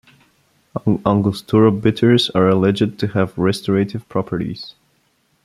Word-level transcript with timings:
Angostura 1.05 1.71
bitters 1.71 2.31
are 2.31 2.49
alleged 2.49 2.97
to 2.97 3.07
have 3.09 3.37
restorative 3.37 4.09
properties. 4.09 4.73